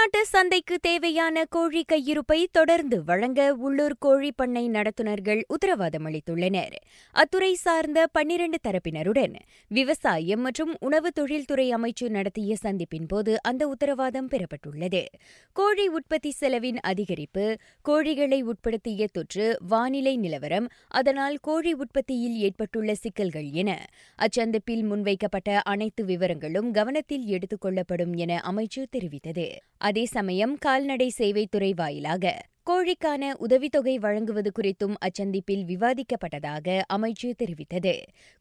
[0.00, 6.74] உள்நாட்டு சந்தைக்கு தேவையான கோழி கையிருப்பை தொடர்ந்து வழங்க உள்ளூர் கோழி பண்ணை நடத்துனர்கள் உத்தரவாதம் அளித்துள்ளனர்.
[7.14, 9.34] அத்துறை சார்ந்த பன்னிரண்டு தரப்பினருடன்
[9.68, 15.04] விவசாயம் மற்றும் உணவு தொழில்துறை அமைச்சு நடத்திய சந்திப்பின் போது அந்த உத்தரவாதம் பெறப்பட்டுள்ளது.
[15.52, 17.56] கோழி உற்பத்தி செலவின் அதிகரிப்பு
[17.88, 23.86] கோழிகளை உட்படுத்திய தொற்று வானிலை நிலவரம் அதனால் கோழி உற்பத்தியில் ஏற்பட்டுள்ள சிக்கல்கள் என
[24.18, 29.48] அச்சந்திப்பில் முன்வைக்கப்பட்ட அனைத்து விவரங்களும் கவனத்தில் எடுத்துக் கொள்ளப்படும் என அமைச்சு தெரிவித்தது.
[29.90, 32.24] அதே சமயம் கால்நடை சேவைத்துறை வாயிலாக
[32.66, 37.94] கோழிக்கான உதவித்தொகை வழங்குவது குறித்தும் அச்சந்திப்பில் விவாதிக்கப்பட்டதாக அமைச்சு தெரிவித்தது.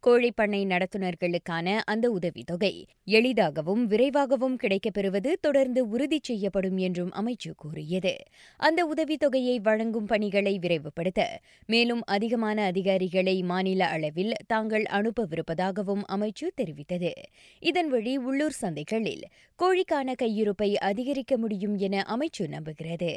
[0.04, 2.72] கோழிப்பண்ணை நடத்துனர்களுக்கான அந்த உதவித்தொகை
[3.06, 8.14] எளிதாகவும் விரைவாகவும் கிடைக்கப்பெறுவது தொடர்ந்து உறுதி செய்யப்படும் என்றும் அமைச்சு கூறியது.
[8.60, 11.22] அந்த உதவித்தொகையை வழங்கும் பணிகளை விரைவுபடுத்த
[11.66, 17.14] மேலும் அதிகமான அதிகாரிகளை மாநில அளவில் தாங்கள் அனுப்பவிருப்பதாகவும் அமைச்சு தெரிவித்தது.
[17.60, 19.26] இதன் வழி உள்ளூர் சந்தைகளில்
[19.60, 23.14] கோழிக்கான கையிருப்பை அதிகரிக்க முடியும் என அமைச்சு நம்புகிறது.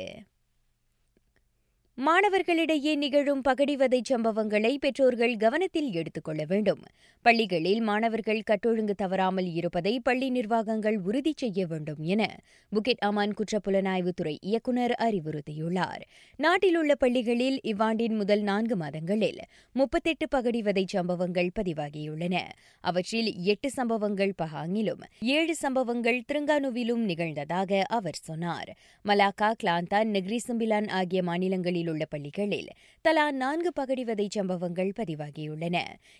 [2.01, 6.83] மாணவர்களிடையே நிகழும் பகடிவதை சம்பவங்களை பெற்றோர்கள் கவனத்தில் எடுத்துக் கொள்ள வேண்டும்.
[7.23, 12.37] பள்ளிகளில் மாணவர்கள் கட்டொழுங்கு தவறாமல் இருப்பதை பள்ளி நிர்வாகங்கள் உறுதி செய்ய வேண்டும் என
[12.73, 16.01] புகிட் அமான் குற்றப்புலனாய்வுத்துறை இயக்குநர் அறிவுறுத்தியுள்ளார்.
[16.37, 19.39] நாட்டில் உள்ள பள்ளிகளில் இவ்வாண்டின் முதல் நான்கு மாதங்களில்
[19.73, 22.39] முப்பத்தெட்டு பகடிவதை சம்பவங்கள் பதிவாகியுள்ளன.
[22.81, 28.77] அவற்றில் எட்டு சம்பவங்கள் பஹாங்கிலும் ஏழு சம்பவங்கள் திருங்கானுவிலும் நிகழ்ந்ததாக அவர் சொன்னார்.
[29.05, 35.77] மலாக்கா கிளாந்தான் நெக்ரிசம்பிலான் ஆகிய மாநிலங்களில் உள்ள பள்ளிகளில் தலா நான்கு பகடிவதை சம்பவங்கள் பதிவாகியுள்ளன.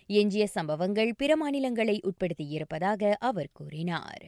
[0.07, 4.25] எஞ்சிய சம்பவங்கள் பிற மாநிலங்களை உட்படுத்தியிருப்பதாக அவர் கூறினார்.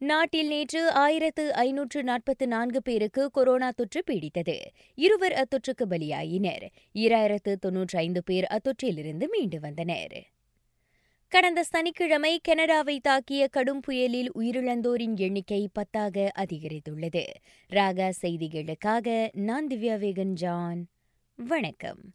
[0.00, 4.56] நாட்டில் நேற்று ஆயிரத்து ஐநூற்று நாற்பத்து நான்கு பேருக்கு கொரோனா தொற்று பீடித்தது.
[4.94, 6.66] இருவர் அத்தொற்றுக்கு பலியாயினர்.
[6.94, 10.16] இராயிரத்து தொன்னூற்றி ஐந்து பேர் அத்தொற்றிலிருந்து மீண்டு வந்தனர்.
[11.36, 17.24] கடந்த சனிக்கிழமை கனடாவை தாக்கிய கடும் புயலில் உயிரிழந்தோரின் எண்ணிக்கை பத்தாக அதிகரித்துள்ளது.
[17.70, 20.86] ராகா செய்திகளுக்காக நான் திவ்யா வேகன் ஜான்.
[21.34, 21.98] வணக்கம்.